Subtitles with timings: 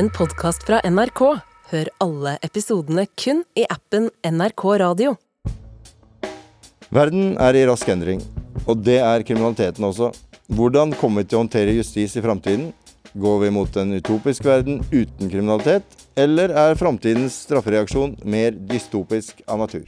[0.00, 1.20] en podkast fra NRK.
[1.70, 5.12] Hør alle episodene kun i appen NRK Radio.
[6.88, 8.22] Verden er i rask endring,
[8.64, 10.08] og det er kriminaliteten også.
[10.56, 12.70] Hvordan kommer vi til å håndtere justis i framtiden?
[13.12, 15.84] Går vi mot en utopisk verden uten kriminalitet,
[16.16, 19.84] eller er framtidens straffereaksjon mer dystopisk av natur?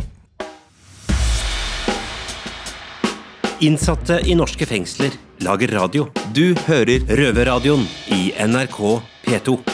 [3.64, 5.16] Innsatte i norske fengsler
[5.46, 6.10] lager radio.
[6.36, 8.82] Du hører Røverradioen i NRK
[9.24, 9.71] P2.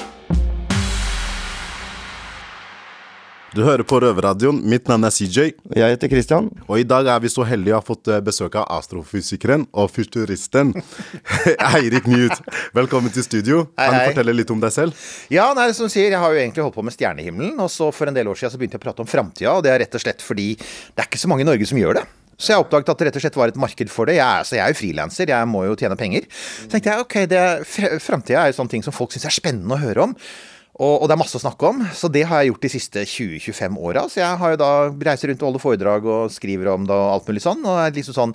[3.59, 4.61] Du hører på Røverradioen.
[4.71, 5.49] Mitt navn er CJ.
[5.75, 6.47] Jeg heter Christian.
[6.69, 9.89] Og i dag er vi så heldige å ha fått eh, besøk av astrofysikeren og
[9.91, 10.71] futuristen
[11.73, 12.39] Eirik Newt.
[12.77, 13.65] Velkommen til studio.
[13.75, 15.01] Hei, Kan du fortelle litt om deg selv?
[15.35, 17.89] Ja, nei, som du sier, jeg har jo egentlig holdt på med stjernehimmelen, og så
[17.91, 19.83] for en del år siden så begynte jeg å prate om framtida, og det er
[19.83, 22.05] rett og slett fordi det er ikke så mange i Norge som gjør det.
[22.39, 24.21] Så jeg oppdaget at det rett og slett var et marked for det.
[24.21, 26.31] Jeg er, så jeg er jo frilanser, jeg må jo tjene penger.
[26.61, 27.43] Så tenkte jeg ok, det
[28.07, 30.15] framtida er jo sånne ting som folk syns er spennende å høre om.
[30.79, 33.03] Og, og det er masse å snakke om, så det har jeg gjort de siste
[33.03, 34.05] 20-25 åra.
[34.07, 34.69] Så jeg har jo da
[35.11, 37.97] reiser rundt og holder foredrag og skriver om det og alt mulig sånn, og er
[37.97, 38.35] liksom sånn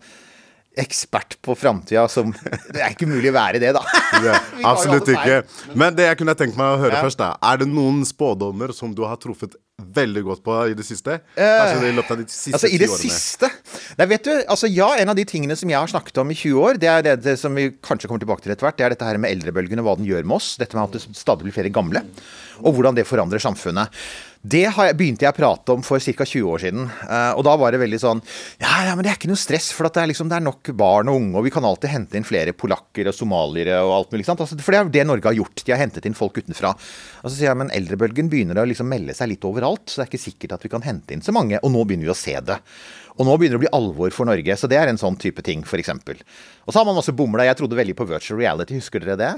[0.84, 2.32] ekspert på framtida som
[2.74, 3.84] Det er ikke mulig å være det, da.
[4.26, 5.44] Ja, absolutt ikke.
[5.78, 7.04] Men det jeg kunne tenkt meg å høre Ja.
[7.06, 7.32] først, da.
[7.46, 11.16] Er det noen spådommer som du har truffet veldig godt på i det siste?
[11.34, 13.10] Kanskje i løpet av de siste Altså, I det årene?
[13.10, 13.50] siste
[13.98, 16.38] Nei, vet du, altså ja, En av de tingene som jeg har snakket om i
[16.38, 18.86] 20 år, det er det, det som vi kanskje kommer tilbake til etter hvert, det
[18.86, 20.54] er dette her med eldrebølgen og hva den gjør med oss.
[20.62, 22.04] Dette med at det stadig blir flere gamle.
[22.62, 23.90] Og hvordan det forandrer samfunnet.
[24.44, 26.26] Det har jeg, begynte jeg å prate om for ca.
[26.28, 26.88] 20 år siden.
[27.08, 28.20] eh, og da var det veldig sånn
[28.60, 30.44] Ja, ja, men det er ikke noe stress, for at det, er liksom, det er
[30.44, 33.94] nok barn og unge, og vi kan alltid hente inn flere polakker og somaliere og
[33.96, 34.28] alt mulig.
[34.28, 35.64] Altså, for det er det Norge har gjort.
[35.64, 36.74] De har hentet inn folk utenfra.
[37.24, 40.08] Og så sier jeg, men eldrebølgen begynner å liksom melde seg litt overalt, så det
[40.08, 41.64] er ikke sikkert at vi kan hente inn så mange.
[41.64, 42.60] Og nå begynner vi å se det.
[43.14, 45.44] Og nå begynner det å bli alvor for Norge, så det er en sånn type
[45.46, 45.92] ting, f.eks.
[45.94, 47.46] Og så har man masse bomla.
[47.46, 49.32] Jeg trodde veldig på virtual reality, husker dere det?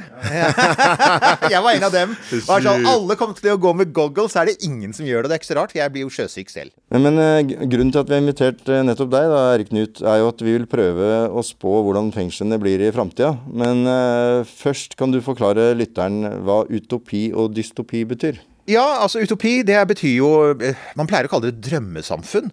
[1.51, 2.13] jeg var en av dem.
[2.31, 5.31] Sånn, alle kommer til å gå med goggles, så er det ingen som gjør det.
[5.31, 6.73] Det er ikke så rart, for jeg blir jo sjøsyk selv.
[6.93, 10.01] Men, men eh, grunnen til at vi har invitert eh, nettopp deg, da, Erik Knut,
[10.01, 13.35] er jo at vi vil prøve å spå hvordan fengslene blir i framtida.
[13.51, 18.41] Men uh, først kan du forklare lytteren hva utopi og dystopi betyr.
[18.65, 22.47] Ja, altså utopi, det betyr jo eh, Man pleier å kalle det drømmesamfunn.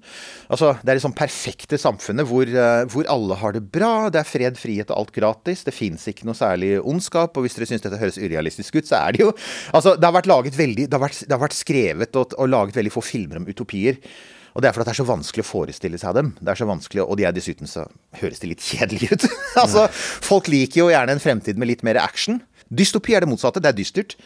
[0.53, 4.11] Altså, Det er det sånn perfekte samfunnet hvor, eh, hvor alle har det bra.
[4.13, 5.65] Det er fred, frihet og alt gratis.
[5.65, 7.33] Det fins ikke noe særlig ondskap.
[7.37, 9.31] Og hvis dere syns dette høres urealistisk ut, så er det jo
[9.73, 12.53] Altså, det har vært laget veldig Det har vært, det har vært skrevet og, og
[12.53, 13.97] laget veldig få filmer om utopier.
[14.53, 16.35] Og det er fordi det er så vanskelig å forestille seg dem.
[16.37, 17.87] Det er så vanskelig, Og de er dessuten så
[18.21, 19.25] høres de litt kjedelige ut.
[19.65, 19.89] altså,
[20.29, 22.43] Folk liker jo gjerne en fremtid med litt mer action.
[22.69, 23.65] Dystopi er det motsatte.
[23.65, 24.17] Det er dystert.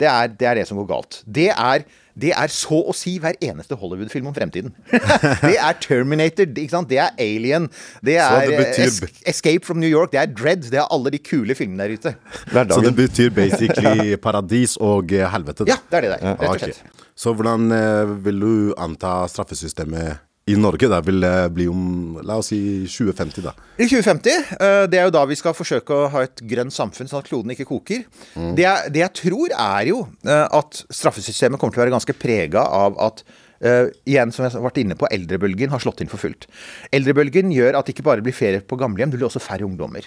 [0.00, 1.22] Det er, det er det som går galt.
[1.24, 1.84] Det er,
[2.16, 4.74] det er så å si hver eneste Hollywood-film om fremtiden.
[5.46, 6.90] det er Terminator, ikke sant?
[6.92, 7.70] det er Alien,
[8.04, 11.12] det er det betyr- es Escape from New York, det er Dread, det er alle
[11.14, 12.14] de kule filmene der ute.
[12.52, 15.64] Så det betyr basically paradis og eh, helvete?
[15.64, 15.76] da?
[15.76, 16.84] Ja, det er det der, rett og slett.
[16.84, 17.02] Okay.
[17.16, 22.36] Så hvordan eh, vil du anta straffesystemet i Norge der vil det bli om la
[22.38, 23.54] oss si 2050, da?
[23.82, 27.10] I 2050, eh, det er jo da vi skal forsøke å ha et grønt samfunn,
[27.10, 28.04] sånn at kloden ikke koker.
[28.36, 32.18] Det, jeg, det jeg tror er jo eh, at straffesystemet kommer til å være ganske
[32.20, 36.10] prega av at Uh, igjen, som jeg har vært inne på, eldrebølgen har slått inn
[36.12, 36.44] for fullt.
[36.92, 40.04] Eldrebølgen gjør at det ikke bare blir ferie på gamlehjem, det blir også færre ungdommer.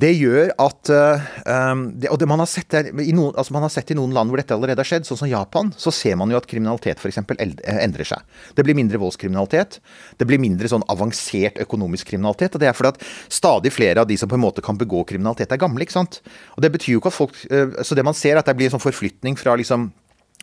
[0.00, 1.26] Det gjør at eh,
[1.72, 4.32] um, det, Og det man har, der, noen, altså man har sett i noen land
[4.32, 7.22] hvor dette allerede har skjedd, sånn som Japan, så ser man jo at kriminalitet f.eks.
[7.22, 8.40] endrer seg.
[8.56, 9.78] Det blir mindre voldskriminalitet.
[10.20, 12.56] Det blir mindre sånn avansert økonomisk kriminalitet.
[12.56, 15.04] Og det er fordi at stadig flere av de som på en måte kan begå
[15.08, 15.86] kriminalitet, er gamle.
[15.86, 16.20] ikke sant?
[16.56, 18.56] Og det betyr jo ikke at folk eh, Så det man ser, er at det
[18.58, 19.90] blir en sånn forflytning fra liksom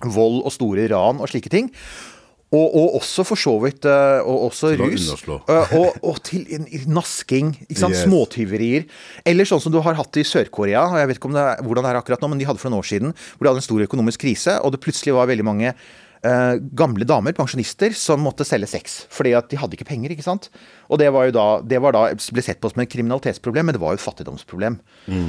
[0.10, 1.70] vold og store ran og slike ting.
[2.54, 5.10] Og, og også for så vidt eh, og også rus.
[5.26, 6.46] eh, og, og til
[6.86, 7.56] nasking.
[7.66, 7.98] ikke sant?
[7.98, 8.06] Yes.
[8.06, 8.86] Småtyverier.
[9.26, 10.86] Eller sånn som du har hatt i Sør-Korea.
[10.92, 12.62] og Jeg vet ikke om det er, hvordan det er akkurat nå, men de hadde
[12.62, 15.30] for noen år siden hvor de hadde en stor økonomisk krise, og det plutselig var
[15.34, 15.76] veldig mange
[16.24, 18.94] Uh, gamle damer, pensjonister, som måtte selge sex.
[19.12, 20.46] Fordi at de hadde ikke penger, ikke sant.
[20.88, 23.76] Og det var jo da, det var da ble sett på som et kriminalitetsproblem, men
[23.76, 24.78] det var jo et fattigdomsproblem.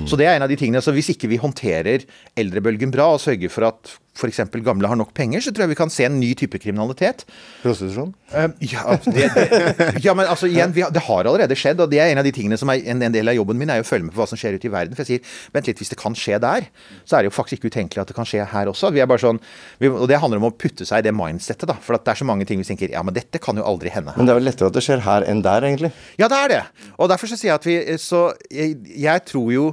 [0.06, 0.78] Så det er en av de tingene.
[0.84, 2.06] Så hvis ikke vi håndterer
[2.38, 4.40] eldrebølgen bra og sørger for at f.eks.
[4.62, 7.24] gamle har nok penger, så tror jeg vi kan se en ny type kriminalitet.
[7.64, 8.12] Prostitusjon?
[8.30, 12.00] Uh, ja, det, det, ja, men altså igjen, har, det har allerede skjedd, og det
[12.02, 13.86] er en av de tingene som er en, en del av jobben min, er jo
[13.86, 14.94] å følge med på hva som skjer ute i verden.
[14.94, 16.68] For jeg sier, vent litt, hvis det kan skje der,
[17.02, 18.92] så er det jo faktisk ikke utenkelig at det kan skje her også.
[18.94, 19.42] Vi er bare sånn,
[19.82, 21.78] vi, og det handler om å putte seg i det mindsettet, da.
[21.82, 24.14] For det er så mange ting vi tenker, ja, men dette kan jo aldri hende.
[24.14, 25.90] Men det er vel lettere at det skjer her enn der, egentlig.
[26.20, 26.62] Ja, det er det.
[26.98, 28.20] Og derfor så sier jeg at vi Så
[28.52, 29.66] jeg, jeg tror jo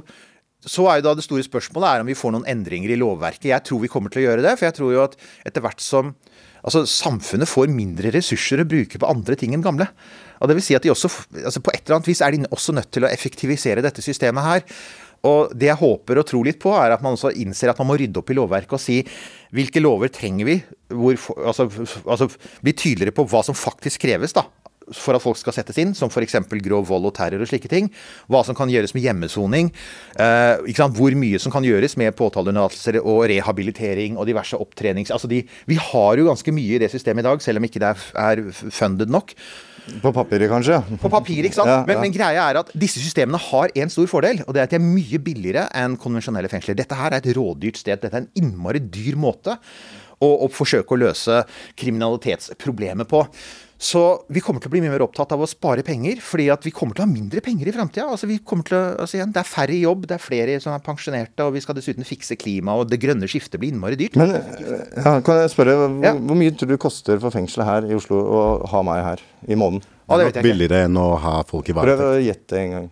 [0.62, 3.50] så er jo da det store spørsmålet er om vi får noen endringer i lovverket.
[3.50, 5.18] Jeg tror vi kommer til å gjøre det, for jeg tror jo at
[5.48, 6.14] etter hvert som
[6.62, 9.88] Altså, Samfunnet får mindre ressurser å bruke på andre ting enn gamle.
[10.38, 11.08] Og det vil si at de også,
[11.40, 14.46] altså På et eller annet vis er de også nødt til å effektivisere dette systemet
[14.46, 14.62] her.
[15.26, 17.90] Og det jeg håper og tror litt på, er at man også innser at man
[17.90, 19.00] må rydde opp i lovverket og si
[19.54, 20.56] hvilke lover trenger vi?
[20.94, 21.18] Hvor,
[21.50, 21.66] altså,
[22.06, 22.30] altså
[22.62, 24.46] bli tydeligere på hva som faktisk kreves, da
[24.90, 26.38] for at folk skal settes inn, som f.eks.
[26.64, 27.90] grov vold og terror og slike ting.
[28.30, 29.72] Hva som kan gjøres med hjemmesoning.
[30.20, 35.12] Eh, hvor mye som kan gjøres med påtaleunnlatelser og rehabilitering og diverse opptrenings...
[35.14, 37.82] Altså de, vi har jo ganske mye i det systemet i dag, selv om ikke
[37.82, 38.42] det er,
[38.72, 39.36] funded nok.
[40.02, 40.78] På papiret, kanskje?
[41.02, 41.70] På papiret, ikke sant.
[41.72, 44.68] Ja, men, men, greia er at disse systemene har en stor fordel, og det er
[44.68, 46.78] at de er mye billigere enn konvensjonelle fengsler.
[46.78, 48.02] Dette her er et rådyrt sted.
[48.02, 49.56] Dette er en innmari dyr måte
[50.22, 51.42] å, å forsøke å løse
[51.80, 53.24] kriminalitetsproblemet på.
[53.82, 54.00] Så
[54.30, 56.70] vi kommer til å bli mye mer opptatt av å spare penger, fordi at vi
[56.70, 58.04] kommer til å ha mindre penger i framtida.
[58.14, 60.58] Altså vi kommer til å, altså igjen, det er færre i jobb, det er flere
[60.62, 63.98] som er pensjonerte, og vi skal dessuten fikse klima, og det grønne skiftet blir innmari
[63.98, 64.14] dyrt.
[64.20, 66.12] Men ja, kan jeg spørre, hvor, Ja.
[66.14, 69.58] hvor mye tror du koster for fengselet her i Oslo å ha meg her i
[69.58, 69.82] måneden?
[70.06, 72.90] Ja, det er Nok billigere enn å ha folk i Prøv å gjette en gang.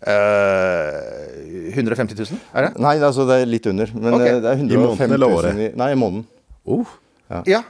[0.00, 2.80] Uh, 150 000, er det?
[2.80, 3.92] Nei, altså det er litt under.
[3.92, 4.24] Men Ok.
[4.24, 5.76] eh, det er I måneden eller 000 året?
[5.76, 6.24] Nei, i måneden.
[6.64, 6.96] Oh.
[7.44, 7.60] Ja.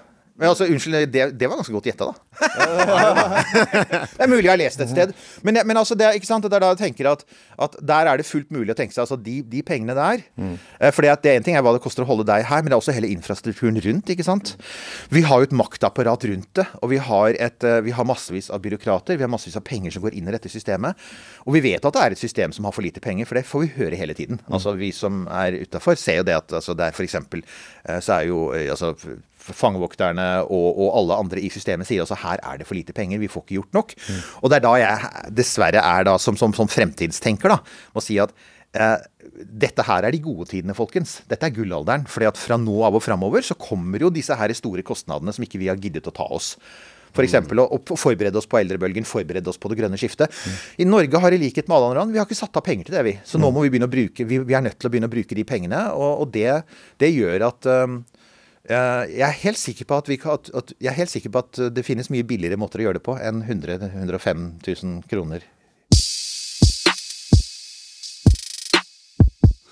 [0.40, 2.14] Men altså, unnskyld, det, det var ganske godt gjetta, da.
[4.16, 5.12] det er mulig jeg har lest et sted.
[5.44, 6.46] Men, men altså, det er, sant?
[6.46, 7.25] det er da jeg tenker at,
[7.60, 10.25] at der er det fullt mulig å tenke seg altså, de, de pengene der.
[10.40, 10.56] Mm.
[10.96, 12.78] For det er En ting er hva det koster å holde deg her, men det
[12.78, 14.10] er også hele infrastrukturen rundt.
[14.14, 14.54] ikke sant?
[15.12, 18.48] Vi har jo et maktapparat rundt det, og vi har, et, eh, vi har massevis
[18.48, 19.20] av byråkrater.
[19.20, 21.08] Vi har massevis av penger som går inn i dette systemet.
[21.44, 23.44] Og vi vet at det er et system som har for lite penger, for det
[23.48, 24.40] får vi høre hele tiden.
[24.48, 27.19] Altså Vi som er utafor, ser jo det at altså, det er f.eks.
[28.00, 28.94] så er jo eh, altså
[29.40, 33.20] fangevokterne og, og alle andre i systemet sier altså her er det for lite penger,
[33.22, 33.96] vi får ikke gjort nok.
[34.42, 37.60] Og det er da jeg dessverre er da som, som, som fremtidstenker da,
[37.96, 38.34] må si at
[38.76, 38.96] eh,
[39.40, 41.20] dette her er de gode tidene, folkens.
[41.31, 42.06] Dette er gullalderen.
[42.10, 45.46] fordi at fra nå av og framover så kommer jo disse her store kostnadene som
[45.46, 46.56] ikke vi har giddet å ta oss.
[47.10, 47.34] F.eks.
[47.34, 50.31] å å forberede oss på eldrebølgen, forberede oss på det grønne skiftet.
[50.78, 52.87] I Norge har i likhet med alle andre land, vi har ikke satt av penger
[52.87, 53.16] til det, vi.
[53.26, 55.14] Så nå må vi begynne å bruke Vi, vi er nødt til å begynne å
[55.16, 56.62] bruke de pengene, og, og det,
[57.02, 58.00] det gjør at um,
[58.68, 61.62] jeg er helt sikker på at, vi, at, at Jeg er helt sikker på at
[61.72, 65.46] det finnes mye billigere måter å gjøre det på enn 100 105 000 kroner.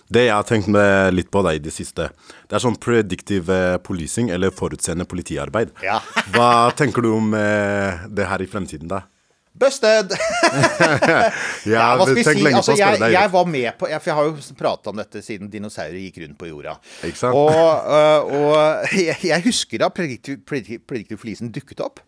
[0.08, 2.08] Det jeg har tenkt med litt på deg i det siste,
[2.49, 5.75] det er sånn predictive eh, policing, eller forutseende politiarbeid.
[5.84, 5.99] Ja.
[6.32, 9.02] Hva tenker du om eh, det her i fremtiden, da?
[9.58, 10.14] Busted!
[11.69, 12.44] Hva vi tenkt si?
[12.46, 13.14] lenge Altså, på å spørre deg.
[13.16, 16.38] jeg var med på For jeg har jo prata om dette siden dinosaurer gikk rundt
[16.40, 16.76] på jorda.
[17.08, 17.38] Ikke sant?
[17.38, 22.02] Og, øh, og jeg, husker da Predictive, Predictive, dukket opp.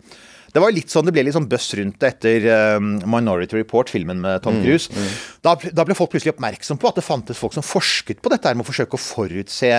[0.50, 2.46] Det var litt sånn, det ble litt sånn buzz rundt det etter
[2.80, 5.04] um, Minority Report, filmen med Mm, Tom Cruise.
[5.44, 8.50] Da, da ble folk plutselig oppmerksom på at det fantes folk som forsket på dette
[8.50, 9.70] her med å forsøke å forutse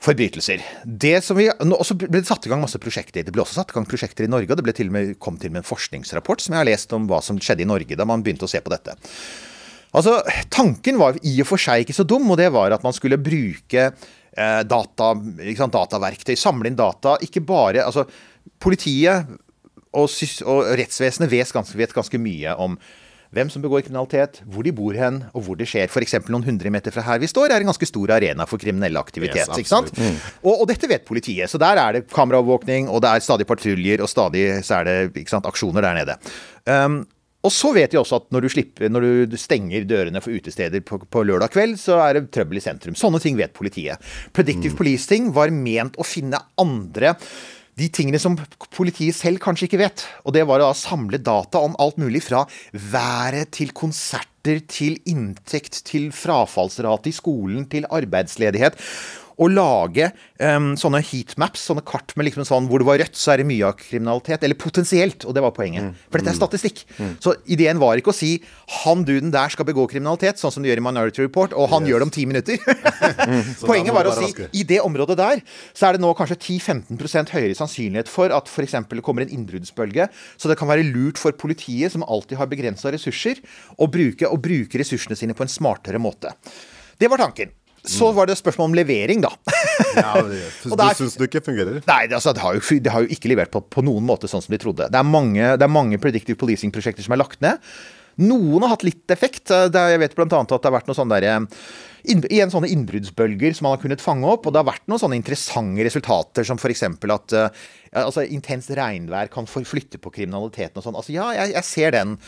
[0.00, 0.62] forbrytelser.
[0.84, 3.24] Det som vi, og så ble det satt i gang masse prosjekter.
[3.26, 5.52] Det ble også satt i gang prosjekter i Norge, og det til med, kom til
[5.52, 8.24] med en forskningsrapport som jeg har lest om hva som skjedde i Norge da man
[8.24, 8.96] begynte å se på dette.
[9.96, 10.20] Altså,
[10.52, 13.20] Tanken var i og for seg ikke så dum, og det var at man skulle
[13.20, 15.12] bruke eh, data,
[15.58, 17.18] sant, dataverktøy, samle inn data.
[17.26, 18.06] Ikke bare altså,
[18.60, 19.28] Politiet
[19.96, 20.08] og,
[20.48, 22.76] og rettsvesenet vet ganske, vet ganske mye om
[23.34, 25.86] hvem som begår kriminalitet, hvor de bor hen, og hvor det skjer.
[25.90, 26.16] F.eks.
[26.32, 29.46] noen hundre meter fra her vi står, er en ganske stor arena for kriminell aktivitet.
[29.46, 29.94] Yes, ikke sant?
[30.42, 31.50] Og, og dette vet politiet.
[31.50, 34.98] Så der er det kameraovervåkning, og det er stadig patruljer, og stadig så er det
[35.22, 36.18] ikke sant, aksjoner der nede.
[36.66, 37.02] Um,
[37.40, 40.82] og så vet de også at når du, slipper, når du stenger dørene for utesteder
[40.84, 42.98] på, på lørdag kveld, så er det trøbbel i sentrum.
[42.98, 44.02] Sånne ting vet politiet.
[44.36, 47.14] Predictive policing var ment å finne andre
[47.80, 48.36] de tingene som
[48.76, 50.04] politiet selv kanskje ikke vet.
[50.24, 54.98] Og det var å da samle data om alt mulig fra været til konserter til
[55.08, 58.78] inntekt til frafallsrate i skolen til arbeidsledighet.
[59.40, 63.34] Å lage um, sånne heatmaps, sånne kart med liksom sånn hvor det var rødt, så
[63.34, 64.44] er det mye av kriminalitet.
[64.44, 65.96] Eller potensielt, og det var poenget.
[66.10, 66.84] For dette er statistikk.
[67.22, 68.34] Så ideen var ikke å si
[68.84, 71.88] han duden der skal begå kriminalitet, sånn som de gjør i Minority Report, og han
[71.88, 72.60] gjør det om ti minutter.
[73.68, 74.30] Poenget var å si
[74.60, 75.44] i det området der,
[75.76, 78.76] så er det nå kanskje 10-15% høyere sannsynlighet for at f.eks.
[78.90, 80.10] det kommer en innbruddsbølge.
[80.36, 83.40] Så det kan være lurt for politiet, som alltid har begrensa ressurser,
[83.78, 86.34] å bruke, å bruke ressursene sine på en smartere måte.
[87.00, 87.52] Det var tanken.
[87.86, 89.30] Så var det spørsmål om levering, da.
[89.96, 91.80] Ja, det, du syns det ikke fungerer?
[91.86, 94.28] Nei, det, altså, det, har jo, det har jo ikke levert på, på noen måte
[94.28, 94.90] sånn som de trodde.
[94.92, 97.62] Det er mange, det er mange predictive policing-prosjekter som er lagt ned.
[98.20, 99.48] Noen har hatt litt effekt.
[99.48, 100.26] Det jeg vet bl.a.
[100.26, 104.04] at det har vært noen sånne der, eh, igjen sånne innbruddsbølger som man har kunnet
[104.04, 104.44] fange opp.
[104.44, 106.84] Og det har vært noen sånne interessante resultater som f.eks.
[106.84, 107.62] at eh,
[108.02, 111.00] altså, intenst regnvær kan flytte på kriminaliteten og sånn.
[111.00, 112.18] Altså, ja, jeg, jeg ser den.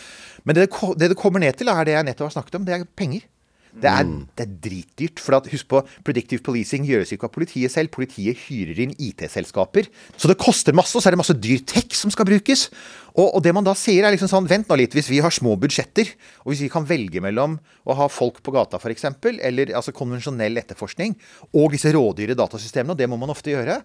[0.47, 2.67] Men det, det det det kommer ned til, er det jeg nettopp har snakket om.
[2.69, 3.29] Det er penger.
[3.73, 5.21] Det er, det er dritdyrt.
[5.23, 7.93] For at, husk på, predictive policing gjøres ikke av politiet selv.
[7.95, 9.89] Politiet hyrer inn IT-selskaper.
[10.13, 12.67] Så det koster masse, og så er det masse dyr tech som skal brukes.
[13.15, 14.97] Og, og det man da sier, er liksom sånn Vent nå litt.
[14.97, 16.13] Hvis vi har små budsjetter,
[16.45, 17.57] og hvis vi kan velge mellom
[17.89, 21.17] å ha folk på gata f.eks., eller altså konvensjonell etterforskning,
[21.57, 23.81] og disse rådyre datasystemene, og det må man ofte gjøre,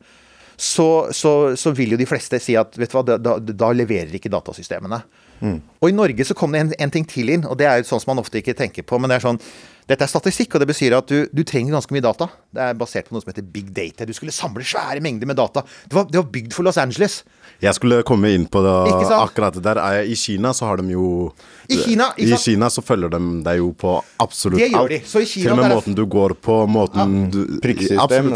[0.58, 3.72] så, så, så vil jo de fleste si at vet du hva, da, da, da
[3.76, 5.00] leverer ikke datasystemene.
[5.42, 7.90] Og i Norge så kom det en, en ting til inn, og det er jo
[7.92, 9.00] sånn som man ofte ikke tenker på.
[9.00, 9.42] men det er sånn,
[9.88, 12.26] Dette er statistikk, og det betyr at du, du trenger ganske mye data.
[12.52, 14.04] Det er basert på noe som heter big data.
[14.04, 15.62] Du skulle samle svære mengder med data.
[15.88, 17.22] Det var, det var bygd for Los Angeles.
[17.64, 18.74] Jeg skulle komme inn på det,
[19.16, 19.80] akkurat det der.
[20.04, 21.32] I Kina så har de jo
[21.72, 22.28] I Kina, I?
[22.36, 25.00] Kina så følger de deg jo på absolutt Det gjør de.
[25.08, 28.30] Så i Kina Til og med der måten du går på, måten du Prikksystem,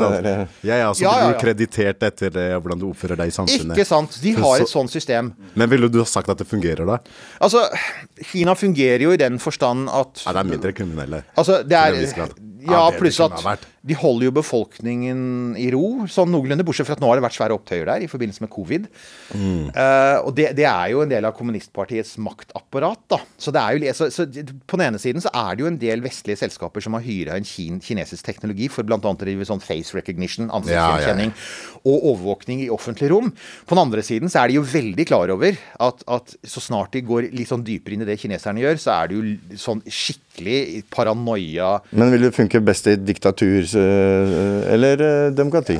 [0.63, 1.39] Ja, ja, så Ja, blir ja, du ja.
[1.43, 3.75] kreditert etter eh, hvordan du oppfører deg i samfunnet.
[3.75, 4.15] Ikke sant?
[4.23, 5.33] De har Så- et sånt system.
[5.55, 6.90] Men ville du ha sagt at det fungerer, da?
[7.41, 7.63] Altså,
[8.31, 11.23] Kina fungerer jo i den forstand at Ja, det er mindre kriminelle.
[11.37, 12.27] Altså, det er.
[12.69, 13.67] Ja, pluss at.
[13.81, 15.21] De holder jo befolkningen
[15.57, 16.65] i ro, sånn noenlunde.
[16.67, 18.85] Bortsett fra at nå har det vært svære opptøyer der i forbindelse med covid.
[19.33, 19.71] Mm.
[19.73, 23.17] Uh, og det, det er jo en del av kommunistpartiets maktapparat, da.
[23.41, 25.79] Så, det er jo, så, så på den ene siden så er det jo en
[25.81, 28.99] del vestlige selskaper som har hyra inn kin, kinesisk teknologi for bl.a.
[29.01, 31.33] å drive sånn face recognition, ansiktsgjenkjenning,
[31.81, 33.33] og overvåkning i offentlig rom.
[33.65, 36.93] På den andre siden så er de jo veldig klar over at, at så snart
[36.93, 39.81] de går litt sånn dypere inn i det kineserne gjør, så er det jo sånn
[39.89, 45.77] skikkelig paranoia Men vil det funke best i diktatur eh, eller eh, demokrati?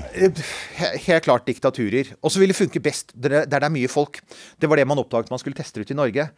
[1.08, 2.14] Helt klart diktaturer.
[2.22, 4.22] Og så vil det funke best der der det er mye folk.
[4.60, 6.30] Det var det man oppdaget man skulle teste ut i Norge.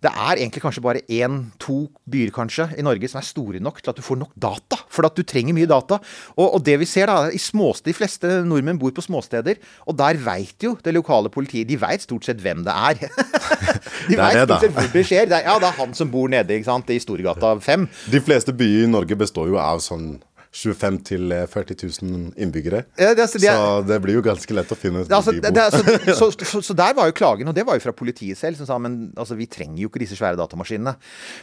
[0.00, 3.92] Det er egentlig kanskje bare én-to byer kanskje i Norge som er store nok til
[3.92, 4.78] at du får nok data.
[4.88, 5.98] For at du trenger mye data.
[6.38, 9.98] Og, og det vi ser da, i småst, De fleste nordmenn bor på småsteder, og
[10.00, 13.04] der veit jo det lokale politiet De veit stort sett hvem det er.
[14.08, 15.28] De er veit stort sett hvor det skjer.
[15.28, 17.86] Det er, ja, det er han som bor nede ikke sant, i Storgata 5.
[18.14, 20.14] De fleste byer i Norge består jo av sånn
[20.50, 22.80] 25 til eh, 40 000 innbyggere.
[22.98, 25.30] Ja, det altså, de er- Så det blir jo ganske lett å finne Det, altså,
[25.30, 28.36] hvor de så, så, så, der var jo klagen, og det var jo fra politiet
[28.38, 30.96] selv, som sa men altså, vi trenger jo ikke disse svære datamaskinene.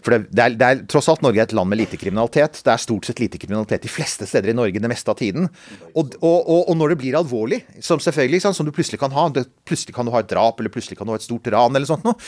[0.04, 2.60] For det, det, er, det er tross alt Norge er et land med lite kriminalitet.
[2.68, 5.48] Det er stort sett lite kriminalitet de fleste steder i Norge det meste av tiden.
[5.96, 9.16] Og, og, og, og når det blir alvorlig, som selvfølgelig sant, som du plutselig kan
[9.16, 9.30] ha,
[9.64, 11.88] plutselig kan du ha et drap, eller plutselig kan du ha et stort ran, eller
[11.88, 12.20] sånt noe.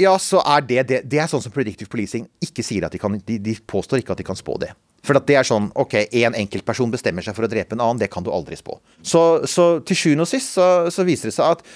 [0.00, 2.98] Ja, så er det, det Det er sånn som Predictive Policing ikke sier at de
[2.98, 4.72] kan De, de påstår ikke at de kan spå det.
[5.04, 8.10] For det er sånn OK, én enkeltperson bestemmer seg for å drepe en annen, det
[8.12, 8.78] kan du aldri spå.
[9.04, 11.66] Så, så til sjuende og sist så, så viser det seg at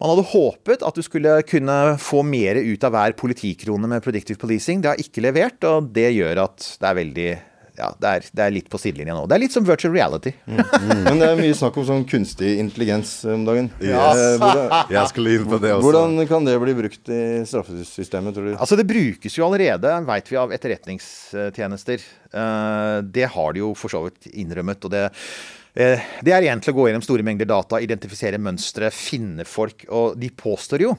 [0.00, 4.40] man hadde håpet at du skulle kunne få mer ut av hver politikrone med Predictive
[4.40, 4.80] Policing.
[4.80, 7.30] Det har ikke levert, og det gjør at det er veldig
[7.80, 9.24] ja, det er, det er litt på sidelinja nå.
[9.30, 10.34] Det er litt som virtual reality.
[10.46, 13.70] Men det er mye snakk om sånn kunstig intelligens om dagen.
[13.80, 14.20] Yes.
[14.20, 15.84] Eh, hvordan, Jeg skulle inn på det også.
[15.88, 18.52] hvordan kan det bli brukt i straffesystemet, tror du?
[18.58, 22.04] Altså Det brukes jo allerede, veit vi, av etterretningstjenester.
[22.32, 24.84] Eh, Det har de jo for så vidt innrømmet.
[24.84, 25.04] og det
[25.74, 29.86] eh, det er igjen til å gå gjennom store mengder data, identifisere mønstre, finne folk.
[29.88, 30.94] Og de påstår jo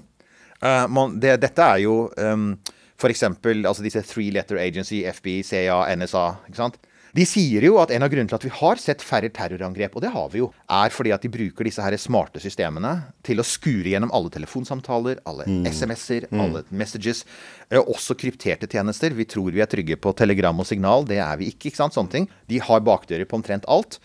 [0.61, 2.53] eh, man, det, Dette er jo um,
[3.01, 3.23] f.eks.
[3.25, 6.27] Altså disse three letter agency, FBI, CIA, NSA.
[6.47, 6.77] ikke sant?
[7.11, 10.03] De sier jo at en av grunnene til at vi har sett færre terrorangrep, og
[10.05, 12.93] det har vi jo, er fordi at de bruker disse her smarte systemene
[13.27, 17.25] til å skure gjennom alle telefonsamtaler, alle SMS-er, alle messages.
[17.67, 19.11] eh, Også krypterte tjenester.
[19.11, 21.03] Vi tror vi er trygge på telegram og signal.
[21.03, 21.67] Det er vi ikke.
[21.73, 21.93] ikke sant?
[21.99, 22.29] Sånne ting.
[22.47, 23.99] De har bakdører på omtrent alt.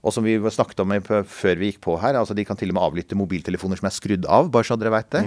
[0.00, 2.78] Og som vi snakket om før vi gikk på her, altså de kan til og
[2.78, 5.24] med avlytte mobiltelefoner som er skrudd av, bare så dere veit det.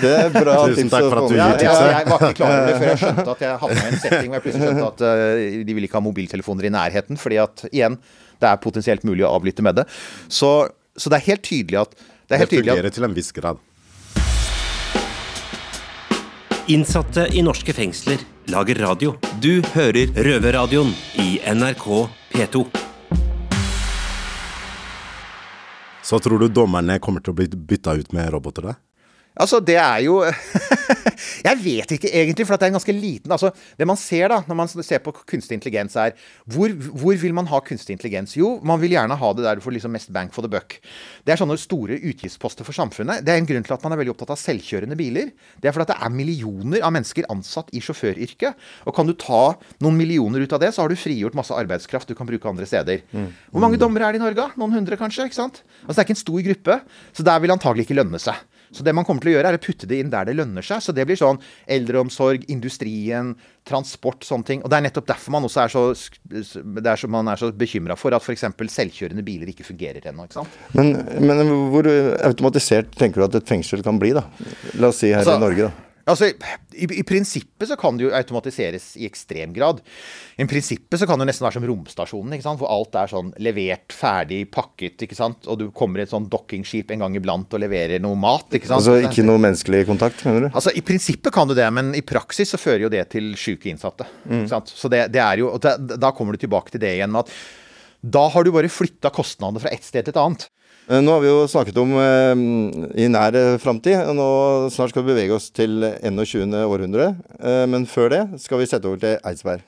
[0.00, 1.42] Det er bra Tusen takk for at du med.
[1.42, 3.82] Ja, gir ja, jeg var ikke klar over det før jeg skjønte at jeg havna
[3.82, 6.72] i en setting hvor jeg plutselig skjønte at uh, de vil ikke ha mobiltelefoner i
[6.72, 7.98] nærheten, fordi at igjen,
[8.40, 9.86] det er potensielt mulig å avlytte med det.
[10.32, 10.52] Så,
[10.96, 13.60] så det er helt tydelig at det er Det fungerer at til en viss grad.
[16.72, 19.14] Innsatte i norske fengsler lager radio.
[19.42, 20.90] Du hører Røverradioen
[21.22, 21.86] i NRK
[22.34, 22.85] P2.
[26.06, 28.62] Så tror du dommerne kommer til å bli bytta ut med roboter?
[28.62, 28.74] da?
[29.36, 30.22] Altså, det er jo
[31.46, 34.40] Jeg vet ikke egentlig, for det er en ganske liten altså, Det man ser da,
[34.48, 36.14] når man ser på kunstig intelligens, er
[36.52, 38.36] hvor, hvor vil man ha kunstig intelligens?
[38.36, 40.78] Jo, man vil gjerne ha det der du får liksom mest bank for the buck.
[41.24, 43.24] Det er sånne store utgiftsposter for samfunnet.
[43.26, 45.32] Det er en grunn til at man er veldig opptatt av selvkjørende biler.
[45.60, 48.66] Det er fordi at det er millioner av mennesker ansatt i sjåføryrket.
[48.86, 49.42] Og kan du ta
[49.84, 52.68] noen millioner ut av det, så har du frigjort masse arbeidskraft du kan bruke andre
[52.68, 53.04] steder.
[53.52, 54.50] Hvor mange dommere er det i Norge?
[54.60, 55.28] Noen hundre, kanskje?
[55.28, 55.62] ikke sant?
[55.84, 56.78] Altså, det er ikke en stor gruppe,
[57.16, 58.44] så der vil antagelig ikke lønne seg.
[58.74, 60.64] Så det man kommer til å gjøre, er å putte det inn der det lønner
[60.66, 60.82] seg.
[60.84, 61.38] Så det blir sånn
[61.70, 63.34] eldreomsorg, industrien,
[63.66, 64.64] transport, sånne ting.
[64.64, 65.84] Og det er nettopp derfor man også er så,
[66.30, 68.46] det er så, man er så bekymra for at f.eks.
[68.76, 70.28] selvkjørende biler ikke fungerer ennå.
[70.28, 70.60] ikke sant?
[70.76, 71.42] Men, men
[71.72, 71.88] hvor
[72.26, 74.26] automatisert tenker du at et fengsel kan bli, da?
[74.80, 75.85] La oss si her Altså, i Norge, da.
[76.06, 76.28] Altså,
[76.76, 79.80] i, I prinsippet så kan det jo automatiseres i ekstrem grad.
[80.38, 84.44] I prinsippet så kan det nesten være som romstasjonen, hvor alt er sånn levert, ferdig,
[84.54, 85.02] pakket.
[85.02, 85.48] ikke sant?
[85.50, 88.46] Og du kommer i et sånn dokkingskip en gang iblant og leverer noe mat.
[88.54, 88.78] ikke sant?
[88.78, 90.50] Altså ikke noe menneskelig kontakt, mener du?
[90.52, 93.72] Altså, I prinsippet kan du det, men i praksis så fører jo det til sjuke
[93.72, 94.06] innsatte.
[94.30, 94.70] ikke sant?
[94.70, 97.34] Så det, det er jo, da, da kommer du tilbake til det igjen med at
[98.06, 100.46] da har du bare flytta kostnadene fra ett sted til et annet.
[100.86, 102.42] Eh, Nå har vi jo snakket om eh,
[103.02, 104.06] i nær eh, framtid.
[104.14, 104.26] Nå
[104.70, 106.54] snart skal vi bevege oss til 21.
[106.62, 107.08] århundre.
[107.40, 109.64] Eh, men før det skal vi sette over til Eidsberg.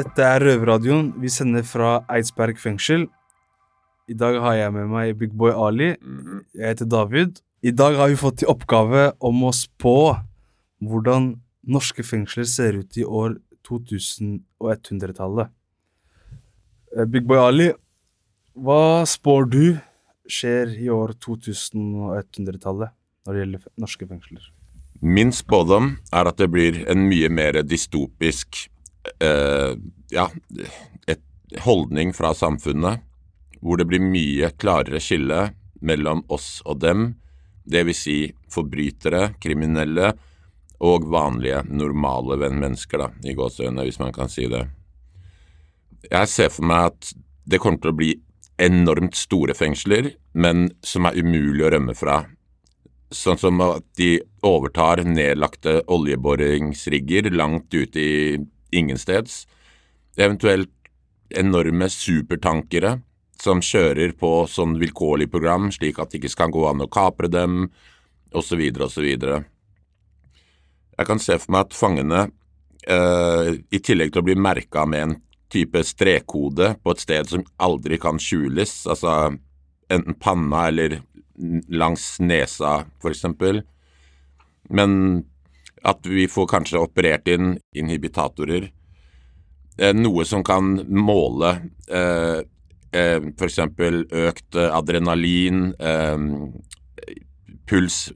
[0.00, 1.12] Dette er Røverradioen.
[1.20, 3.04] Vi sender fra Eidsberg fengsel.
[4.08, 5.92] I dag har jeg med meg Big Boy Ali.
[6.56, 7.44] Jeg heter David.
[7.60, 10.14] I dag har vi fått til oppgave om å spå
[10.80, 11.34] hvordan
[11.70, 13.36] norske fengsler ser ut i år
[13.68, 15.52] 2100-tallet.
[16.96, 17.68] Eh, Big Boy Ali,
[18.56, 19.78] hva spår du
[20.30, 22.90] skjer i år 2100-tallet
[23.26, 24.50] når det gjelder norske fengsler?
[25.00, 28.66] Min spådom er at det blir en mye mer dystopisk
[29.24, 29.72] eh,
[30.12, 30.26] ja,
[31.64, 33.00] holdning fra samfunnet,
[33.60, 37.14] hvor det blir mye klarere skille mellom oss og dem,
[37.70, 40.12] vil si forbrytere, kriminelle
[40.80, 44.64] og vanlige, normale vennmennesker, da, i gåseøynene, hvis man kan si det.
[46.08, 47.10] Jeg ser for meg at
[47.50, 48.14] det kommer til å bli
[48.60, 52.22] enormt store fengsler, men som er umulig å rømme fra.
[53.12, 58.38] Sånn som at de overtar nedlagte oljeboringsrigger langt ute i
[58.76, 59.44] ingensteds.
[60.16, 60.70] Eventuelt
[61.30, 62.98] enorme supertankere
[63.40, 67.30] som kjører på sånn vilkårlig program, slik at det ikke skal gå an å kapre
[67.32, 67.64] dem,
[68.36, 69.08] osv., osv.
[71.00, 72.26] Jeg kan se for meg at fangene,
[72.84, 75.14] eh, i tillegg til å bli merka med en
[75.48, 79.38] type strekkode på et sted som aldri kan skjules, altså
[79.90, 81.00] enten panna eller
[81.72, 83.62] langs nesa, eksempel,
[84.68, 85.24] men
[85.82, 88.68] at vi får kanskje operert inn inhibitatorer,
[89.78, 91.54] eh, noe som kan måle
[91.88, 92.44] eh,
[92.92, 96.18] eh, eksempel økt adrenalin, eh,
[97.70, 98.10] puls,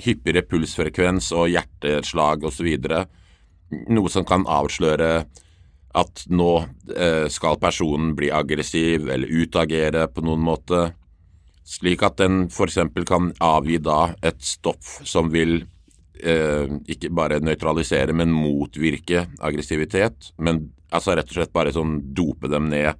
[0.00, 2.70] hyppigere pulsfrekvens og hjerteslag osv.
[3.92, 5.10] Noe som kan avsløre
[5.94, 6.50] at nå
[6.96, 10.88] eh, skal personen bli aggressiv eller utagere på noen måte,
[11.64, 12.80] slik at den f.eks.
[13.06, 15.60] kan avgi da et stoff som vil
[16.18, 20.32] eh, ikke bare nøytralisere, men motvirke aggressivitet.
[20.36, 22.98] Men altså rett og slett bare sånn dope dem ned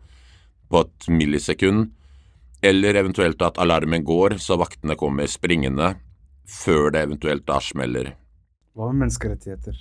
[0.70, 1.90] på et millisekund.
[2.64, 5.94] Eller eventuelt at alarmen går, så vaktene kommer springende
[6.48, 8.14] før det eventuelt da smeller.
[8.74, 9.76] Hva med menneskerettigheter?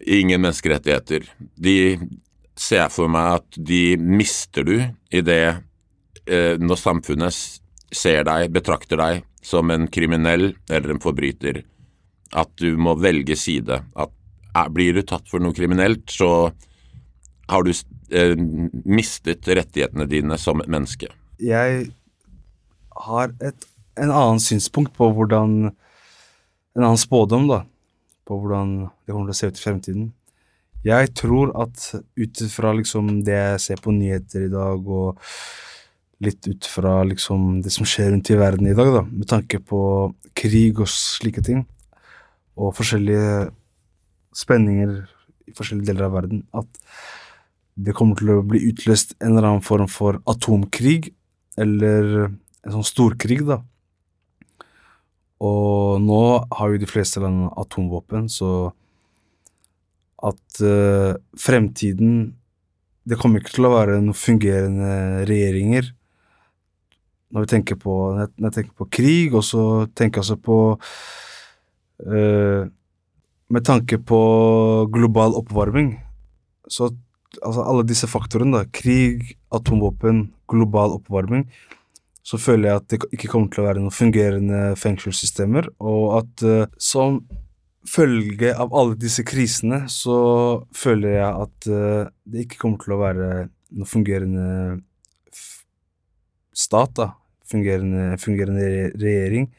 [0.00, 1.28] Ingen menneskerettigheter.
[1.54, 1.76] De
[2.58, 5.44] ser for meg at de mister du i det
[6.26, 7.38] eh, når samfunnet
[7.94, 11.62] ser deg, betrakter deg som en kriminell eller en forbryter.
[12.34, 13.82] At du må velge side.
[13.94, 14.12] At
[14.54, 16.50] er, blir du tatt for noe kriminelt, så
[17.50, 18.34] har du eh,
[18.84, 21.10] mistet rettighetene dine som et menneske.
[21.42, 21.86] Jeg
[23.04, 23.66] har et,
[24.00, 25.72] en annen synspunkt på hvordan
[26.74, 27.60] En annen spådom, da.
[28.26, 30.06] På hvordan det kommer til å se ut i fremtiden.
[30.82, 35.20] Jeg tror at ut fra liksom det jeg ser på nyheter i dag, og
[36.24, 39.62] litt ut fra liksom det som skjer rundt i verden i dag, da, med tanke
[39.62, 39.80] på
[40.34, 41.62] krig og slike ting,
[42.58, 43.48] og forskjellige
[44.34, 44.96] spenninger
[45.46, 46.68] i forskjellige deler av verden, at
[47.74, 51.12] det kommer til å bli utløst en eller annen form for atomkrig,
[51.60, 52.08] eller
[52.64, 53.60] en sånn storkrig, da.
[55.44, 56.20] Og nå
[56.56, 58.72] har jo de fleste land atomvåpen, så
[60.24, 62.32] at uh, fremtiden
[63.04, 65.90] Det kommer ikke til å være noen fungerende regjeringer.
[67.34, 70.56] Når vi tenker på, når jeg- tenker på krig, og så tenker jeg også på
[72.08, 72.64] uh,
[73.52, 76.00] Med tanke på global oppvarming,
[76.66, 76.88] så
[77.40, 81.46] altså alle disse faktorene, da, krig, atomvåpen, global oppvarming,
[82.24, 86.44] så føler jeg at det ikke kommer til å være noen fungerende fengselssystemer, og at
[86.46, 87.20] uh, som
[87.84, 90.16] følge av alle disse krisene, så
[90.76, 93.28] føler jeg at uh, det ikke kommer til å være
[93.74, 94.48] noen fungerende
[96.54, 97.10] stat, da.
[97.44, 99.50] Fungerende, fungerende re regjering,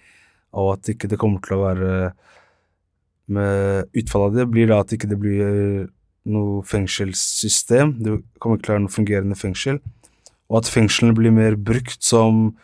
[0.58, 1.92] og at ikke det kommer til å være
[3.36, 5.86] med Utfallet av det blir da at ikke det blir eh,
[6.26, 7.96] noe fengselssystem.
[8.02, 9.80] Det kommer ikke til å være noe fungerende fengsel.
[10.50, 12.56] Og at fengslene blir mer brukt som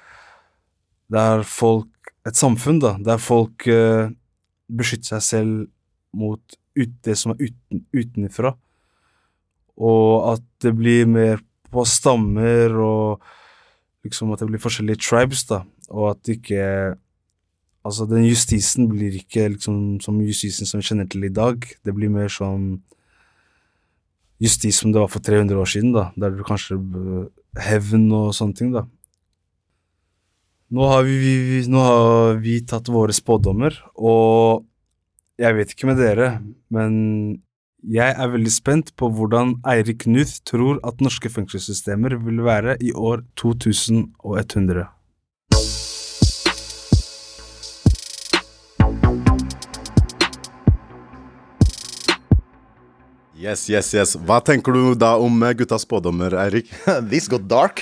[1.11, 1.87] der folk
[2.21, 4.11] Et samfunn, da, der folk uh,
[4.69, 5.53] beskytter seg selv
[6.13, 8.51] mot ut, det som er uten, utenfra.
[9.73, 11.41] og at det blir mer
[11.73, 13.23] på stammer, og
[14.05, 16.97] liksom at det blir forskjellige tribes, da, og at ikke
[17.81, 21.65] Altså, den justisen blir ikke liksom som justisen som vi kjenner til i dag.
[21.81, 22.75] Det blir mer sånn
[24.41, 27.29] justis som det var for 300 år siden, da, der du kanskje øh,
[27.61, 28.87] hevn og sånne ting, da.
[30.71, 34.63] Nå har vi, vi, nå har vi tatt våre spådommer, og
[35.41, 36.29] jeg vet ikke med dere,
[36.71, 36.93] men
[37.81, 42.93] jeg er veldig spent på hvordan Eirik Knut tror at norske fengselssystemer vil være i
[42.93, 44.85] år 2100.
[53.41, 54.11] Yes, yes, yes.
[54.21, 56.67] Hva tenker du da om eh, guttas spådommer, Eirik?
[57.09, 57.81] This got dark.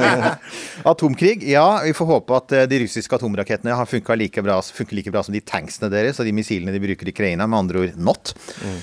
[0.90, 1.44] Atomkrig.
[1.46, 5.12] Ja, vi får håpe at eh, de russiske atomrakettene har funka like bra, funker like
[5.14, 7.46] bra som de tanksene deres og de missilene de bruker i Ukraina.
[7.46, 8.32] Med andre ord not.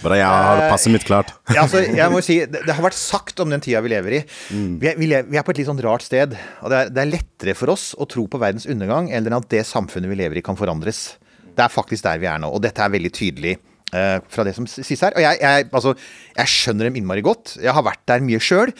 [0.05, 1.33] Bra, jeg har passet mitt klart.
[1.51, 4.17] Ja, altså, jeg må si, det, det har vært sagt om den tida vi lever
[4.21, 4.23] i.
[4.53, 6.37] Vi, er, vi, lever, vi er på et litt sånn rart sted.
[6.63, 9.51] Og det er, det er lettere for oss å tro på verdens undergang enn at
[9.51, 11.09] det samfunnet vi lever i, kan forandres.
[11.51, 12.55] Det er faktisk der vi er nå.
[12.55, 13.57] Og dette er veldig tydelig
[13.95, 15.15] eh, fra det som sies her.
[15.15, 15.95] Og jeg, jeg, altså,
[16.37, 17.55] jeg skjønner dem innmari godt.
[17.63, 18.73] Jeg har vært der mye sjøl.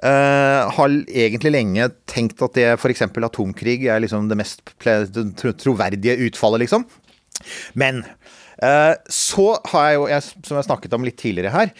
[0.00, 3.02] har egentlig lenge tenkt at det f.eks.
[3.04, 6.86] atomkrig er liksom det mest troverdige utfallet, liksom.
[7.74, 8.04] Men
[8.64, 11.74] uh, så har jeg jo, jeg, som jeg snakket om litt tidligere her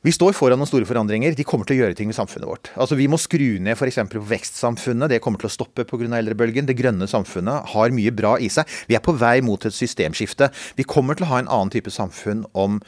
[0.00, 1.34] vi står foran noen store forandringer.
[1.36, 2.72] De kommer til å gjøre ting med samfunnet vårt.
[2.80, 4.00] Altså Vi må skru ned f.eks.
[4.08, 5.12] på vekstsamfunnet.
[5.12, 6.08] Det kommer til å stoppe pga.
[6.16, 6.68] eldrebølgen.
[6.68, 8.68] Det grønne samfunnet har mye bra i seg.
[8.88, 10.48] Vi er på vei mot et systemskifte.
[10.80, 12.80] Vi kommer til å ha en annen type samfunn om,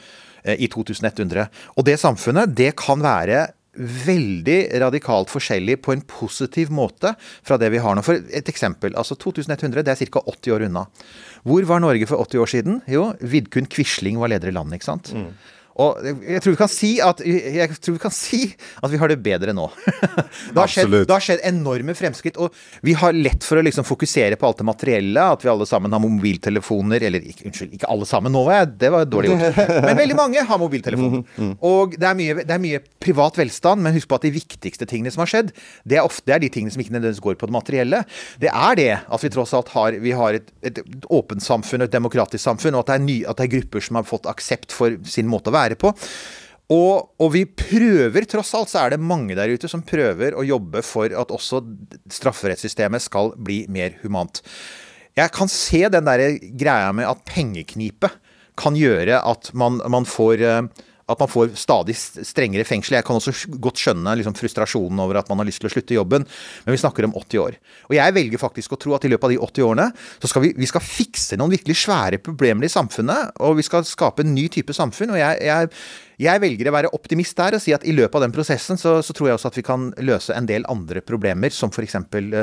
[0.43, 1.49] eh, i 2100.
[1.77, 7.71] Og det samfunnet, det kan være veldig radikalt forskjellig på en positiv måte fra det
[7.73, 8.03] vi har nå.
[8.05, 8.93] For et eksempel.
[8.95, 10.21] altså 2100 det er ca.
[10.21, 10.87] 80 år unna.
[11.43, 12.81] Hvor var Norge for 80 år siden?
[12.87, 15.13] Jo, Vidkun Quisling var leder i landet, ikke sant?
[15.81, 19.09] Og jeg tror, vi kan si at, jeg tror vi kan si at vi har
[19.09, 19.65] det bedre nå.
[20.53, 22.37] det, har skjedd, det har skjedd enorme fremskritt.
[22.37, 22.53] Og
[22.85, 25.25] vi har lett for å liksom fokusere på alt det materielle.
[25.33, 27.07] At vi alle sammen har mobiltelefoner.
[27.09, 28.35] Eller ikke, unnskyld, ikke alle sammen.
[28.35, 29.61] Nå var jeg, det var dårlig gjort.
[29.87, 31.23] Men veldig mange har mobiltelefon.
[31.63, 34.85] Og det er, mye, det er mye privat velstand, men husk på at de viktigste
[34.89, 35.51] tingene som har skjedd,
[35.87, 37.99] det er ofte det er de tingene som ikke nødvendigvis går på det materielle.
[38.39, 40.79] Det er det at vi tross alt har, vi har et, et
[41.11, 43.99] åpent samfunn, et demokratisk samfunn, og at det, er ny, at det er grupper som
[43.99, 45.93] har fått aksept for sin måte å være på.
[46.73, 50.45] Og, og vi prøver, tross alt, så er det mange der ute som prøver å
[50.47, 51.61] jobbe for at også
[52.11, 54.41] strafferettssystemet skal bli mer humant.
[55.13, 58.15] Jeg kan se den der greia med at pengeknipet
[58.57, 60.63] kan gjøre at man, man får eh,
[61.11, 62.97] at man får stadig strengere fengsel.
[62.97, 65.97] Jeg kan også godt skjønne liksom, frustrasjonen over at man har lyst til å slutte
[65.97, 66.27] jobben,
[66.63, 67.57] men vi snakker om 80 år.
[67.89, 69.89] Og jeg velger faktisk å tro at i løpet av de 80 årene
[70.21, 73.85] så skal vi, vi skal fikse noen virkelig svære problemer i samfunnet, og vi skal
[73.87, 75.15] skape en ny type samfunn.
[75.15, 75.71] og jeg, jeg
[76.21, 78.97] jeg velger å være optimist der og si at i løpet av den prosessen så,
[79.05, 81.95] så tror jeg også at vi kan løse en del andre problemer, som f.eks.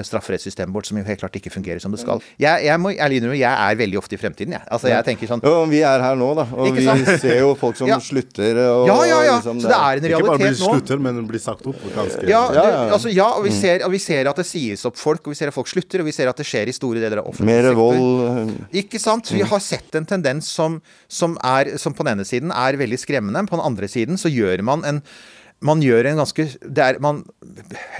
[0.08, 2.22] strafferettssystemet vårt, som jo helt klart ikke fungerer som det skal.
[2.40, 4.64] Jeg, jeg må ærlig innrømme, jeg er veldig ofte i fremtiden, jeg.
[4.72, 6.46] Altså, jeg tenker sånn Jo, vi er her nå, da.
[6.56, 6.86] Og vi
[7.20, 7.98] ser jo folk som Ja.
[8.02, 8.58] slutter.
[8.70, 9.36] Og, Ja, ja, ja.
[9.38, 10.20] liksom, Så det er en realitet nå.
[10.20, 11.80] Ikke bare blir slutter, men blir sagt opp.
[11.94, 12.26] Ganske.
[12.28, 12.92] Ja, Ja, det, ja, ja.
[12.96, 15.38] altså, ja og, vi ser, og vi ser at det sies opp folk, og vi
[15.38, 17.50] ser at folk slutter, og vi ser at det skjer i store deler av offentlig
[17.52, 17.80] Mer sektor.
[17.80, 18.54] vold.
[18.82, 19.30] Ikke sant?
[19.34, 22.98] Vi har sett en tendens som, som, er, som på den ene siden er veldig
[23.02, 23.44] skremmende.
[23.50, 25.04] På den andre siden så gjør man en
[25.60, 27.18] man gjør en ganske det er, Man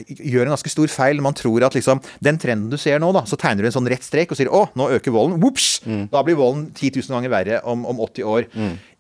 [0.09, 3.11] gjør en ganske stor feil når man tror at liksom Den trenden du ser nå,
[3.13, 5.37] da, så tegner du en sånn rett strek og sier å, nå øker volden.
[5.43, 5.69] Vops!
[5.85, 8.49] Da blir volden 10 000 ganger verre om, om 80 år.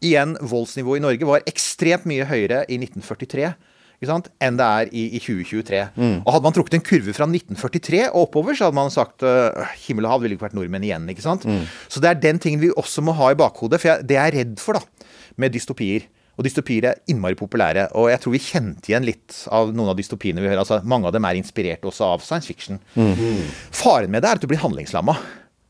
[0.04, 3.48] Igjen, voldsnivået i Norge var ekstremt mye høyere i 1943
[4.00, 4.30] ikke sant?
[4.40, 5.80] enn det er i, i 2023.
[6.24, 9.52] Og Hadde man trukket en kurve fra 1943 og oppover, så hadde man sagt uh,
[9.84, 11.04] himmel og hav ville ikke vært nordmenn igjen.
[11.12, 11.44] ikke sant?
[11.92, 13.76] Så det er den tingen vi også må ha i bakhodet.
[13.82, 17.90] For jeg, det jeg er redd for da, med dystopier og dystopier er innmari populære.
[18.00, 20.62] Og jeg tror vi kjente igjen litt av noen av dystopiene vi hører.
[20.62, 22.80] altså Mange av dem er inspirert også av science fiction.
[23.76, 25.18] Faren med det er at du blir handlingslamma.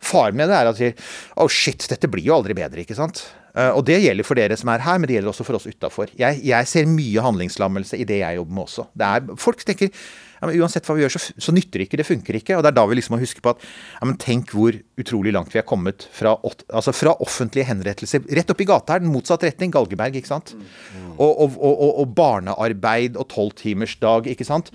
[0.01, 0.97] Faren med det er at du sier
[1.41, 3.25] oh shit, dette blir jo aldri bedre, ikke sant.
[3.53, 5.69] Eh, og det gjelder for dere som er her, men det gjelder også for oss
[5.69, 6.13] utafor.
[6.19, 8.87] Jeg, jeg ser mye handlingslammelse i det jeg jobber med også.
[8.97, 12.09] Det er, folk tenker ja, men uansett hva vi gjør, så, så nytter ikke, det
[12.09, 12.57] funker ikke.
[12.57, 15.33] Og det er da vi liksom må huske på at ja, men tenk hvor utrolig
[15.35, 16.35] langt vi er kommet fra,
[16.71, 18.25] altså fra offentlige henrettelser.
[18.37, 20.55] Rett oppi gata her, den motsatt retning, Galgeberg, ikke sant.
[21.21, 24.71] Og, og, og, og, barnearbeid og tolvtimersdag, ikke sant.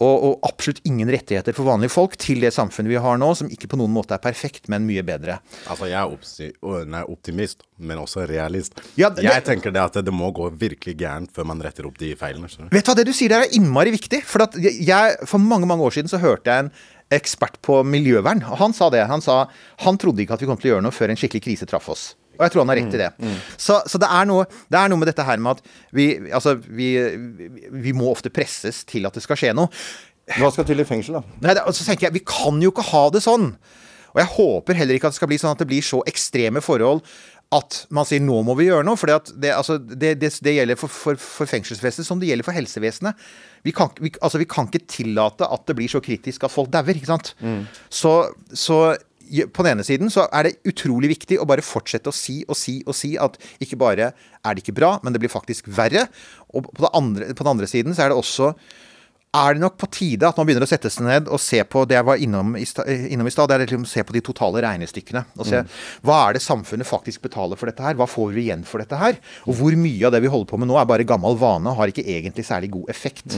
[0.00, 3.68] Og, absolutt ingen rettigheter for vanlige folk til det samfunnet vi har nå, som ikke
[3.74, 5.40] på noen måte er perfekt, men mye bedre.
[5.68, 8.80] Altså, jeg er optimist, men også realist.
[8.96, 11.98] Ja, det- jeg tenker det at det må gå virkelig gærent før man retter opp
[11.98, 12.48] de feilene.
[12.70, 14.22] Vet du hva, det du sier der er innmari viktig.
[14.24, 16.72] For, at jeg, for mange mange år siden så hørte jeg en
[17.10, 19.02] ekspert på miljøvern, og han sa det.
[19.10, 19.42] Han sa
[19.84, 21.88] han trodde ikke at vi kom til å gjøre noe før en skikkelig krise traff
[21.90, 22.04] oss.
[22.38, 23.08] Og jeg tror han har rett i det.
[23.60, 26.54] Så, så det, er noe, det er noe med dette her med at vi, altså,
[26.56, 26.94] vi,
[27.36, 27.50] vi,
[27.88, 29.68] vi må ofte presses til at det skal skje noe.
[30.38, 31.38] Hva skal til i fengsel, da?
[31.42, 33.50] Nei, det, så tenker jeg, Vi kan jo ikke ha det sånn.
[34.10, 36.62] Og jeg håper heller ikke at det skal bli sånn at det blir så ekstreme
[36.64, 37.04] forhold
[37.54, 38.98] at man sier nå må vi gjøre noe.
[38.98, 42.56] For det, altså, det, det, det, gjelder for, for, for fengselsvesenet som det gjelder for
[42.56, 43.28] helsevesenet.
[43.66, 46.70] Vi kan, vi, altså, vi kan ikke tillate at det blir så kritisk at folk
[46.72, 47.00] dauer.
[47.08, 47.34] sant?
[47.90, 48.14] Så,
[48.54, 48.80] så
[49.30, 52.58] på den ene siden så er det utrolig viktig å bare fortsette å si og
[52.58, 56.06] si og si at ikke bare er det ikke bra, men det blir faktisk verre.
[56.54, 58.54] Og på, andre, på den andre siden så er det også
[59.30, 61.84] er det nok på tide at man begynner å sette seg ned og se på
[61.86, 62.88] det jeg var innom i stad.
[62.90, 65.22] Det er liksom se på de totale regnestykkene.
[65.38, 65.60] Og se
[66.06, 67.94] hva er det samfunnet faktisk betaler for dette her?
[67.98, 69.20] Hva får vi igjen for dette her?
[69.46, 71.92] Og hvor mye av det vi holder på med nå er bare gammel vane har
[71.92, 73.36] ikke egentlig særlig god effekt.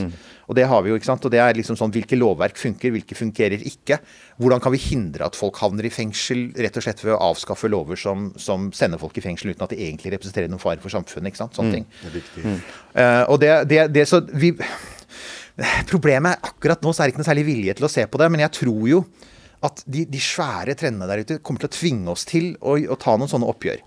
[0.49, 1.27] Og det har vi jo, ikke sant.
[1.29, 3.99] Og det er liksom sånn hvilke lovverk funker, hvilke fungerer ikke.
[4.41, 7.69] Hvordan kan vi hindre at folk havner i fengsel rett og slett ved å avskaffe
[7.69, 10.93] lover som, som sender folk i fengsel uten at de egentlig representerer noen fare for
[10.93, 11.29] samfunnet.
[11.29, 11.87] ikke sant, Sånne ting.
[12.97, 14.55] Eh, og det, det, det så vi
[15.91, 18.21] Problemet er akkurat nå så er det ikke noe særlig vilje til å se på
[18.21, 19.03] det, men jeg tror jo
[19.63, 22.99] at de, de svære trendene der ute kommer til å tvinge oss til å, å
[22.99, 23.83] ta noen sånne oppgjør.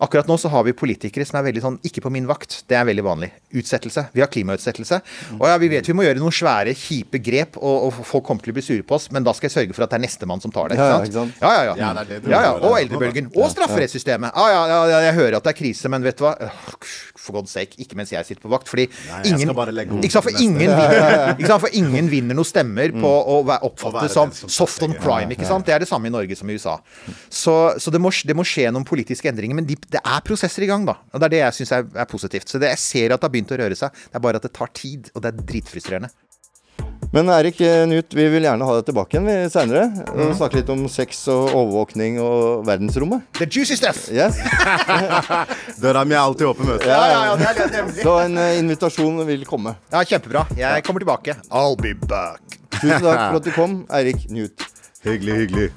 [0.00, 2.60] Akkurat nå så har vi politikere som er veldig sånn Ikke på min vakt.
[2.70, 3.30] Det er veldig vanlig.
[3.58, 4.06] Utsettelse.
[4.14, 5.00] Vi har klimautsettelse.
[5.38, 8.44] Og ja, vi vet vi må gjøre noen svære, kjipe grep, og, og folk kommer
[8.44, 10.04] til å bli sure på oss, men da skal jeg sørge for at det er
[10.06, 10.78] nestemann som tar det.
[10.78, 11.40] Ja, ja, Ikke sant?
[11.42, 11.76] Ja, ja, ja.
[11.78, 12.52] Ja, det er det ja, ja.
[12.68, 13.30] Og eldrebølgen.
[13.34, 14.36] Og strafferettssystemet.
[14.36, 16.34] Ja, ja, ja, ja, jeg hører at det er krise, men vet du hva?
[17.18, 18.68] For god's sake, ikke mens jeg sitter på vakt.
[18.70, 19.52] Fordi Nei, ingen
[20.04, 23.68] ikke sant, for ingen vinner, ikke sant, for ingen vinner noen stemmer på å være
[23.68, 25.32] oppfattet som soft on crime.
[25.34, 25.66] ikke sant?
[25.66, 26.78] Det er det samme i Norge som i USA.
[27.28, 29.47] Så, så det, må, det må skje noen politiske endringer.
[29.56, 30.98] Men de, det er prosesser i gang, da.
[31.12, 32.48] Og det er det jeg syns er, er positivt.
[32.50, 33.94] Så det, jeg ser at det har begynt å røre seg.
[34.08, 36.10] Det er bare at det tar tid, og det er dritfrustrerende.
[37.12, 39.86] Men Erik eh, Knut, vi vil gjerne ha deg tilbake igjen seinere.
[40.12, 40.34] Mm.
[40.36, 43.24] snakke litt om sex og overvåkning og verdensrommet.
[43.38, 44.02] The juicy stuff!
[44.12, 44.36] Yes.
[45.82, 46.90] Døra mi er alltid åpen, vet du.
[46.90, 48.02] Ja, ja, ja, det er det.
[48.02, 49.78] Så en eh, invitasjon vil komme.
[49.94, 50.44] Ja, Kjempebra.
[50.58, 51.38] Jeg kommer tilbake.
[51.48, 52.44] I'll be back.
[52.76, 54.68] Tusen takk for at du kom, Eirik Knut.
[55.06, 55.70] Hyggelig, hyggelig.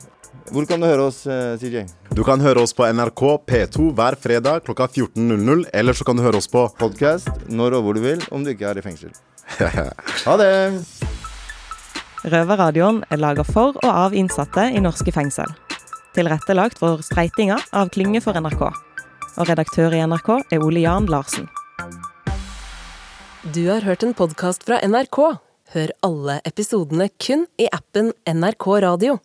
[0.51, 1.85] Hvor kan du høre oss, eh, CJ?
[2.11, 6.23] Du kan høre oss på NRK P2 hver fredag klokka 14.00, eller så kan du
[6.25, 9.15] høre oss på Podkast når og hvor du vil, om du ikke er i fengsel.
[10.25, 10.51] Ha det!
[12.27, 15.47] Røverradioen er laga for og av innsatte i norske fengsel.
[16.13, 18.67] Tilrettelagt for streitinga av Klynge for NRK.
[19.39, 21.47] Og redaktør i NRK er Ole Jan Larsen.
[23.55, 25.23] Du har hørt en podkast fra NRK.
[25.71, 29.21] Hør alle episodene kun i appen NRK Radio.